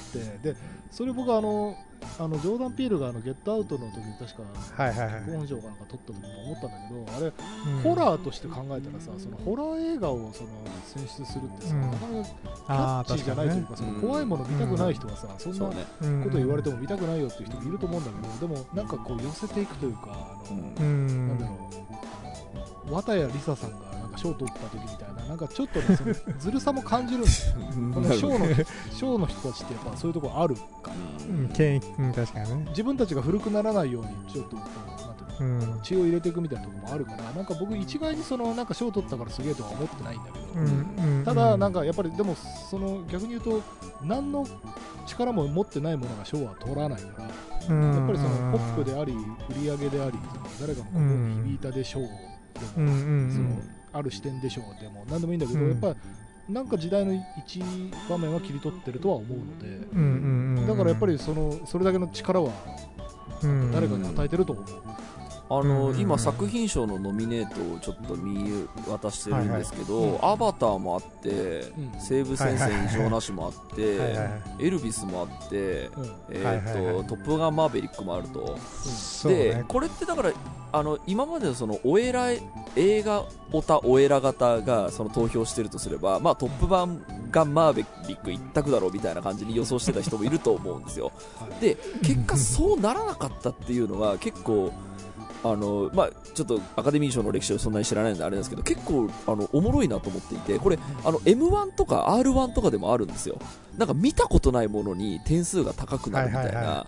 [0.42, 0.56] てで
[0.90, 1.76] それ僕はあの
[2.18, 4.42] あのジョーダン・ピールがあのゲットアウトの時に確か
[4.82, 5.20] はいはいはい。
[5.20, 7.82] 脚本賞かなんか取った時も思ったんだけどあれ、うん。
[7.82, 10.50] ホラーとして考えたらさそのホラー映画をその
[10.84, 11.80] 選出するってさ、うん。
[11.82, 15.72] なかなかキャッチーじゃないというか確その怖いもの見たくない人はさ、そんなこ
[16.30, 21.28] と言われても見たくないよっていう人もいると思うんだけどでもなんかこう寄せていくというかあの、うん。
[21.28, 21.90] なんだろう
[22.90, 27.54] 綿谷りささんがなんか賞取った時みたいななんかちょっとねその ずるさも感じるんですよ
[27.94, 28.46] この賞の
[28.92, 30.62] 賞の人たちってやっぱそういうところあるか。
[30.86, 30.94] ら
[31.28, 32.66] うん確かにね。
[32.70, 35.80] 自分たちが古くならないようにちょっとこうなんていうのうん。
[35.82, 42.34] 血を入れていくみたいなところもあるからなんか僕一概にそのなんか賞取ったからすげえとは思ってないんだけど、うんうんただなんかやっぱりでも
[42.70, 43.60] その逆に言うと
[44.02, 44.46] 何の
[45.06, 50.18] 力も持ってないものが賞は取らないからうんやっぱりそのポップであり売り上げであり
[50.60, 52.00] 誰かの心に響いたで賞
[52.54, 52.90] でも、うんう
[53.26, 53.32] ん。
[53.32, 55.68] そのある視点で賞でも何でもいいんだけど、うん。
[55.70, 55.96] やっぱ
[56.48, 57.62] なんか時代の一
[58.08, 60.66] 場面は切り取ってるとは思うので、うんうんうん。
[60.66, 62.52] だからやっぱりそのそれだけの力は
[63.42, 63.70] うん。
[63.72, 64.66] 誰かに与えてると思う、
[65.50, 70.20] あの、うん今作品賞のノミネートをちょっと見渡してるんですけど、はいはい。
[70.22, 72.00] アバターもあって、うん。
[72.00, 76.12] 西武戦線異常なしもあって、はいはいはいエルビスもあって、うん。
[76.30, 77.04] えーとはいはいはい。
[77.04, 79.38] トップガンマーヴェリックもあると、そうね。
[79.38, 80.32] でこれってだから
[80.72, 82.42] あの今までのそのお偉い
[82.76, 91.10] 映画オタお偉方がその投票してるとすれば、まあ、トップガンガンマーヴェリック一択だろうみたいな感じに予想してた人もいると思うんですよ。
[91.40, 91.60] はい。
[91.60, 94.72] で結果そうならなかったっていうのが結構
[95.42, 103.38] あの、まあ、ちょっとアカデミー賞の歴史をそんなに知らないのであれですけど結構あのおもろいなと思っていてこれあの m 1とか r 1とかでもあるんですよ。
[103.76, 106.86] なんか見たことないものに点数が高くなるみたいな、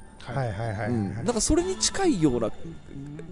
[1.24, 2.50] なんかそれに近いような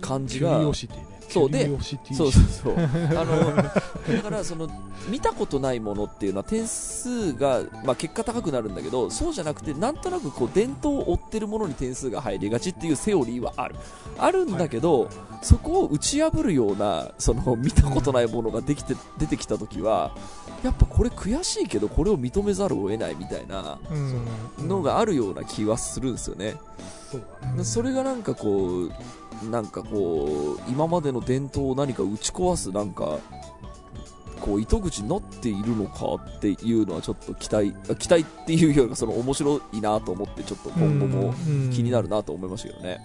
[0.00, 0.58] 感じが。
[0.58, 1.66] ねそうで
[2.12, 2.74] そうそうそう。
[2.76, 4.68] あの だからその
[5.08, 13.76] 見たことないものっていうのは点数が、まあ、結果高くなるんだけどそうじゃなくてなんとなくこう伝統を追ってるものに点数が入りがちっていうセオリーはある。
[14.18, 15.10] あるんだけど、はい。
[15.42, 20.12] そこを打ち破るようなその見たことないものができて出てきた時は
[20.62, 23.78] やっぱこれ悔しいけどこれを認めざるを得ないみたいな
[24.58, 24.68] うん。
[24.68, 26.56] のがあるような気はするんですよね。
[27.64, 28.90] それがなんかこう
[29.50, 33.18] なんかこう今までの伝統を何か打ち壊すなんか
[34.40, 41.34] こう糸口になっているのかっていうのはちょっと期待あ期待っていうよりかその面白いなと思ってちょっと今後も
[41.72, 43.00] 気になるなと思いましたけどね。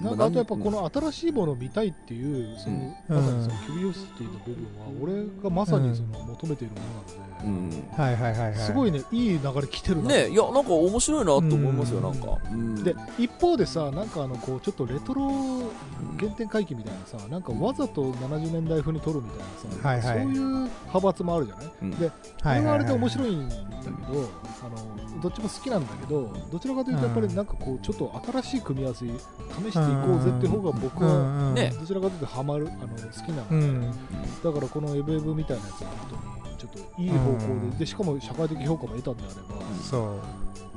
[0.00, 3.16] なんかあとやっぱこの新しいものを見たいっていうその、うん。
[3.16, 7.70] まさにそのキュリオシティの部分は俺がまさにその求めているものなので、うん。
[7.96, 8.54] はいはいはいはい。
[8.54, 10.08] すごいねいい流れ来てるな。
[10.08, 12.04] ねいやなんか面白いなと思いますよ、うん。
[12.04, 12.84] なんか、うん。
[12.84, 15.30] で一方でさなんかあのこうちょっとレトロ
[16.18, 19.44] 原点回帰みたいなさなんかわざと70年代風に撮るみたいな
[19.80, 20.24] さ、はいはい。
[20.24, 21.90] そういう派閥もあるじゃない、うん。
[21.92, 22.10] で
[22.42, 24.28] あれはあれで面い白いんだけど、
[24.62, 29.72] あのどっちも好きなんだけどどちらかというとやっぱりなんかこうちょっと新しい組み合わせ試してい
[30.04, 33.90] こうぜっていう方が僕はねどちらかというとハマるあの好きなので、うん。
[33.90, 40.20] だからこのエブエブみたいなやつは本当にちょっといい方向で,、うんでしかも社会的評価も得たんであれば、そう。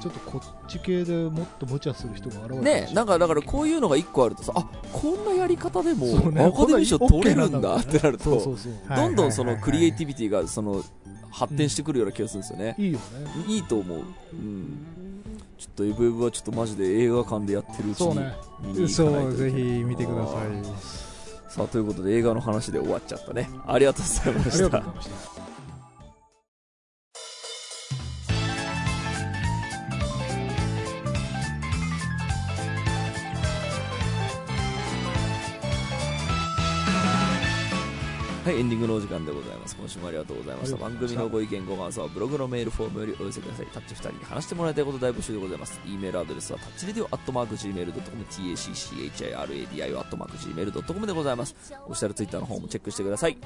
[0.02, 2.64] ちょっとこっち系でもっと無茶する人が現れて。
[2.64, 8.56] ねなんかだからこういうのが一個あるとさあこんなやり方でもアカデミー賞取れるんだってなると
[8.96, 10.84] どんどんそのクリエイティビビティがその
[11.32, 13.04] 発展してくるような気がするんですよね、いいよね。
[13.48, 14.00] いいと思う、
[14.34, 14.86] うん、
[15.58, 18.34] ちょっとエブエブはちょっとマジで映画館でやってるうちにそうね。
[18.62, 19.52] 見に行かそないといけない。
[19.52, 21.52] うぜひ見てください。
[21.54, 23.50] さあということで映画の話で終わっちゃったね。
[23.66, 25.53] ありがとうございました
[38.44, 39.74] はい、エンディングのお時間でございます。
[39.78, 40.76] 今週もありがとうございました。
[40.76, 43.68] 番組のご意見、ご感想はブログのメールフォームよりお寄せください。
[43.68, 45.80] タッチ2人に話してもらいたいこと大募集でございます。
[45.86, 51.56] e メールアドレスはタッチレディオアットマーク Gmail.com、tacchiradio アットマーク Gmail.com でございます。
[51.86, 53.38] オフィシャルツイッターの方もチェックしてください。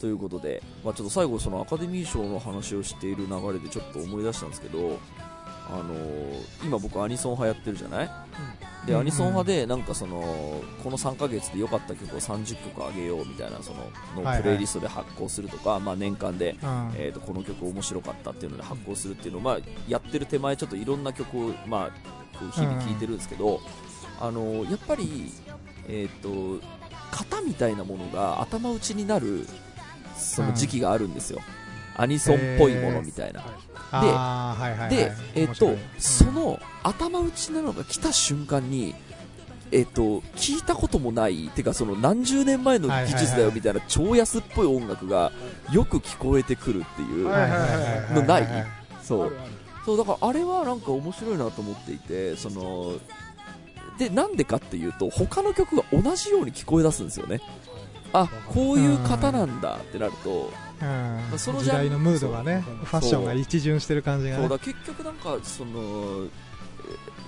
[0.00, 4.98] ということで、まあ、ちょっと最後そのアカデミー賞の話をしている流れでちょっと思い出したんですけど、
[5.70, 8.10] あのー今僕アニソン派やってるじゃない？
[8.86, 10.20] で、うんアニソン派でなんかその
[10.82, 14.36] この3ヶ月で良かった曲を30曲あげようみたいなそのはいはい。
[14.38, 16.92] のプレイリストで発行するとか、まあ、年間で、うん。
[16.96, 19.58] えー、とこの曲面白かったっていうので発行するっていうのを、まあ、
[19.88, 23.60] やってる手前ちょっといろんな曲を、まあ、日々聴いてるんですけど、
[24.20, 25.32] あのーやっぱり、
[25.88, 26.64] えー、と
[27.10, 29.46] 型みたいなものが頭打ちになる
[30.16, 31.40] その時期があるんですよ、
[31.98, 33.44] アニソンっぽいものみたいな。
[34.88, 38.94] で、えっ、とその頭打ちなのが来た瞬間に、
[39.72, 45.32] えっ、と、聞いたこともない、てかその何十年前の技術だよみたいな超安っぽい音楽が
[45.72, 48.42] よく聞こえてくるっていう、のない。
[48.44, 48.66] あ
[49.02, 49.32] そう。
[49.84, 52.92] そうだからあれはなんか面白いなと思っていて、その、
[53.98, 57.40] で、なんでかっていうと、他の曲が同じように聞こえ出すんですよね。
[58.12, 61.38] あ、こういう方なんだってなると、うん。
[61.38, 64.42] その時代のムードがねファッションが一巡してる感じがね。
[64.42, 64.48] そう。
[64.48, 64.58] だ。
[64.58, 65.82] 結局なんかそのえ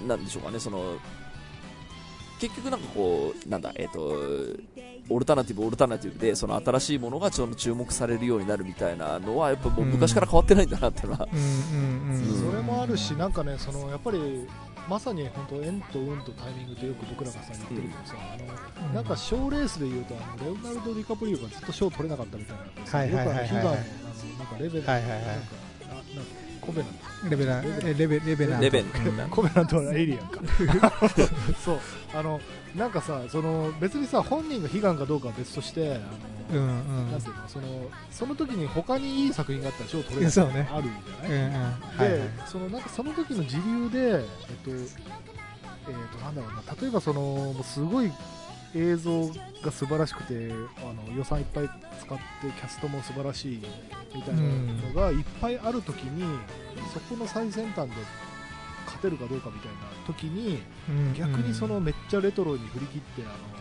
[0.04, 0.58] ーなんでしょうかね。
[0.58, 0.96] その
[2.40, 4.16] 結局なんかこうなんだえっ、と
[5.10, 12.50] オルタナティブオルタナティブでその新しいものがちょっと注目されるようになるみたいなのはやっぱもう昔から変わってないんだなっていうのは、うんうんうん。
[12.50, 14.48] それもあるし、なんかね、そのやっぱり
[14.88, 18.14] まさに本当、縁と運とタイミングってよく僕らがさ言ってるけどさ、
[18.76, 22.62] あのなんか賞レースでいうと、あのレオナルド・ディカプリオがずっと賞取れなかったみたいな
[22.98, 23.78] はいはいはいはいよくあの悲願のあの
[24.38, 25.20] なんかレベル、はいはいはい。
[25.20, 25.46] なんか
[25.82, 28.84] あなんかコベナントレベレベレベナントレベ
[29.30, 30.40] コベナントはエイリアンか。
[31.64, 31.78] そう。
[32.14, 32.40] あの
[32.74, 36.72] なんかさその別にさ本人が悲願かどうかは別としてあの、うんう
[37.08, 37.10] ん。
[37.12, 40.68] なんていうのそのその時に他にいい作品があったら賞取れないそうね。
[40.72, 41.52] あるじゃない、うんうん。
[41.52, 41.62] はい
[41.98, 42.08] はい。
[42.10, 46.62] でそのなんかその時の時流で、えっとえっとなんだろうな。
[46.80, 48.12] 例えばそのもうすごい
[48.74, 49.28] 映像
[49.62, 53.62] が素晴らしくてあの予算いっぱい使ってキャストも素晴らしい
[54.14, 56.24] みたいなのがいっぱいある時に、
[56.92, 57.94] そこの最先端で
[58.86, 63.59] 勝てるかどうかみたいな時にうん逆にそのめっちゃレトロに振り切ってあのうん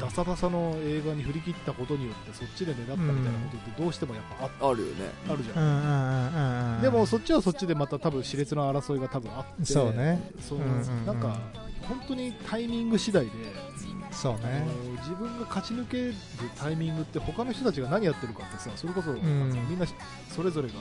[0.00, 5.10] ダサダサの映画に振り切ったことによってそっちで目立ったみたいなことってどうしてもやっぱああるよね。
[5.28, 5.58] あるじゃん。
[5.58, 5.82] うんうんう
[6.72, 9.64] んうんでもそっちはそっちでまた多分熾烈な争いが多分あって。
[9.72, 10.30] そうね。
[10.40, 11.20] そのうんうんうんなん。
[11.20, 11.38] か
[11.82, 13.30] 本当にタイミング次第で、
[14.14, 16.14] そうあねの自分が勝ち抜ける
[16.56, 19.16] タイミングって他の人たちが何やってるかってさそれこそ、ん。
[19.16, 19.86] みんな
[20.34, 20.74] それぞれが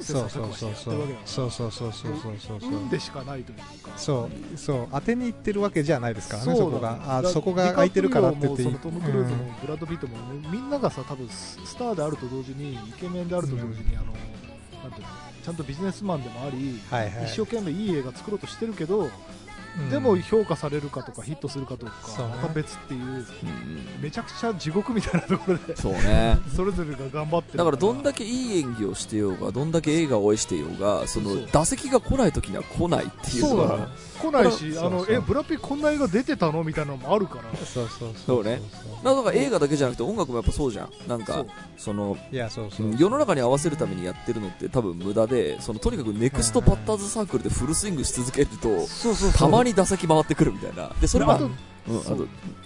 [0.00, 0.74] 切そうそうそう。
[0.74, 0.90] そう
[1.24, 2.70] そうそうそうそうそうそうそう。
[2.70, 3.90] 運でしかないというか。
[3.96, 4.88] そうそう。
[4.92, 7.18] 当てにいってるわけじゃないですからねそこが。
[7.18, 9.38] あそこが空いてるからって言ってそのトム・クルーズうん。
[9.38, 10.16] もブラッド・ピットも、
[10.50, 14.06] みんながさ多分ススターであると同時にイケメンであると同時に、あの
[14.82, 15.08] なんていうの
[15.44, 16.80] ちゃんとビジネスマンでもあり、
[17.26, 19.10] 一生懸命いい映画作ろうとしてるけど、うん
[19.90, 23.26] でも評価されるかとかヒットするかどうかまた別っていう
[24.00, 26.38] めちゃくちゃ地獄みたいなところでそうね。
[26.54, 33.78] それぞれが頑張ってるだからどんだけけいい演技をしてようがどんだけ映画を愛してようがその打席が来ない時には来ないっていうそうだね。
[33.78, 33.88] のは
[34.20, 37.42] 来ないしあのそうえブラピこんな映画出てたのみたいなのもあるから。
[37.64, 38.60] そうそうそうね。
[39.04, 40.90] だから映画だけじゃなくて音楽もやっぱそうじゃん。
[41.06, 41.44] なんか
[41.76, 42.94] そのいやそうそう。
[42.98, 50.90] 世の中に合わせるためにやってるのって多分無駄でそのとにかくネクストバッターズサークルでフルスイングし続けるとそうそうたまに打席回ってくるみたいな。
[51.00, 51.56] でそれはうん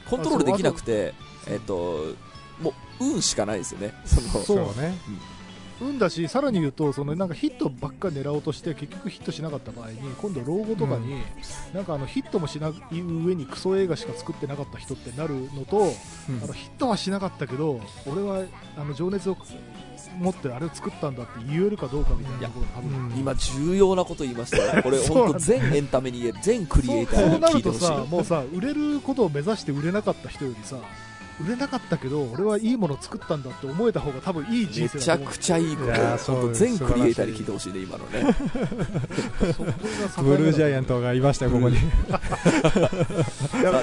[0.08, 1.14] コントロールできなくて
[1.46, 2.14] えっと
[2.60, 2.70] も
[3.00, 3.94] う運しかないですよね。
[4.04, 4.94] そのそうそうね。
[5.80, 11.22] 運だしさらに言うとそのなんかヒットばっかり狙おうとして結局ヒットしなかった場合に今度老後とかに、
[11.72, 16.42] なんかあのヒットもしない上にクソ映画しか作ってなかった人ってなるのと、うん。
[16.44, 18.44] あのヒットはしなかったけど俺は
[18.76, 19.38] あの情熱を
[20.18, 23.10] 持ってあれを作ったんだって言えるかどうかみたいなところが多分。
[23.10, 23.18] うん。
[23.18, 24.82] 今重要なこと言いました よ。
[24.82, 30.76] これ本当全エンタメに言える全クリエイターにそうそうなると聞いてほしいさもうさ売れることを目指して売れなかった人よりさ
[31.42, 35.32] 売れなかったけど俺はいいものを作ったんだって思えた方が多分いい人めちゃ生だと思う。
[35.32, 35.92] くちゃいいこと。
[36.52, 38.34] 全クリエイターに聞いてほしいね今のね。
[40.22, 41.76] ブルージャイアントがいましたよここに。
[41.78, 41.86] いや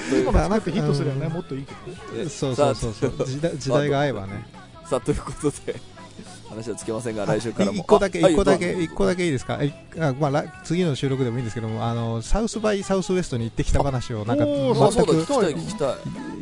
[0.00, 1.32] いいもの作ってヒットすればねうん。
[1.32, 1.72] もっといいけ
[2.16, 3.12] どねそうそうそうそう。
[3.26, 4.46] 時代時代が合えばね。
[4.86, 5.80] さあということで
[6.48, 7.78] 話はつけませんが来週からも。
[7.78, 9.58] 一個だけあ一個だはいけ一個だけいいですか？
[9.60, 15.94] えあまあ来次の収録でもいいんですけどもあのサウスバイサウスウエストに行ってきた話をなんか全くきたい聞きた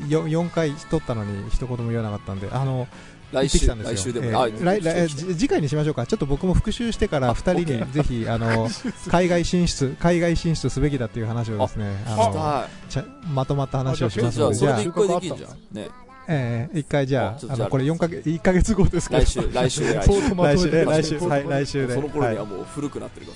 [0.06, 0.10] い。
[0.10, 2.86] よ4回撮ったのに一言も言わなかったんであの
[3.32, 6.06] 行来週来週でも、えあー次回にしましょうか。
[6.06, 8.68] ちょっと僕も復習してから2人にぜひあの
[9.10, 19.22] 海外進出海外進出すべきだっていう話をですねあのまとまった話をしますじゃあのでじゃあそれで一回できんじゃんねえー一回じゃああああのこれ4か月1ヶ月後ですけど。
[19.22, 21.94] 来週来週来週来週で来週はい来週で。
[21.94, 22.50] その頃にははい。
[22.52, 23.32] もう古くなってるか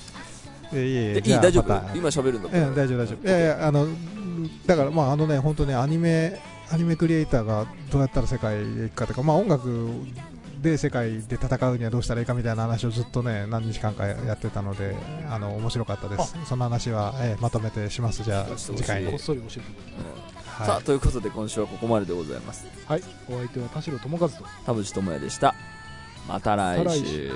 [0.73, 0.81] えーい。
[0.81, 1.97] えいいえじゃあい大丈夫？
[1.97, 3.27] 今喋るんだったらええ大丈夫大丈夫。
[3.27, 3.87] いやいやあの
[4.65, 6.39] だからまああのね本当ねアニメ
[6.71, 9.89] アニメクリエイターがどうやったら世界へ行くかとかまあ音楽
[10.61, 14.95] で世界で戦うにはどうしたらいいかみたいな話をずっとね何日間かやってたので
[15.29, 16.35] あの面白かったです。
[16.45, 18.23] その話は、えーまとめてします。
[18.23, 19.09] じゃあ次回に。
[19.09, 19.65] こっ、そり教えてくれ
[20.61, 22.67] はい、さあということで今週はここまででございます。
[22.85, 23.03] はい。
[23.27, 24.45] お相手は田代智和と。
[24.65, 25.55] 田淵智也でした。
[26.27, 27.31] また来週。